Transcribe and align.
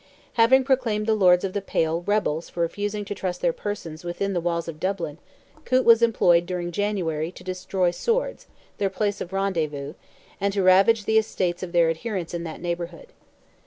Having 0.33 0.63
proclaimed 0.63 1.05
the 1.05 1.13
Lords 1.13 1.43
of 1.43 1.53
the 1.53 1.61
Pale 1.61 2.01
rebels 2.07 2.49
for 2.49 2.61
refusing 2.61 3.05
to 3.05 3.13
trust 3.13 3.39
their 3.39 3.53
persons 3.53 4.03
within 4.03 4.33
the 4.33 4.41
walls 4.41 4.67
of 4.67 4.79
Dublin, 4.79 5.19
Coote 5.63 5.85
was 5.85 6.01
employed 6.01 6.47
during 6.47 6.71
January 6.71 7.31
to 7.31 7.43
destroy 7.43 7.91
Swords, 7.91 8.47
their 8.79 8.89
place 8.89 9.21
of 9.21 9.31
rendezvous, 9.31 9.93
and 10.39 10.53
to 10.55 10.63
ravage 10.63 11.05
the 11.05 11.19
estates 11.19 11.61
of 11.61 11.71
their 11.71 11.91
adherents 11.91 12.33
in 12.33 12.43
that 12.45 12.61
neighbourhood. 12.61 13.09